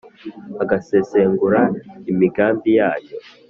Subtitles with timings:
[0.63, 1.61] agasesengura
[2.11, 3.17] imigambi yanyu.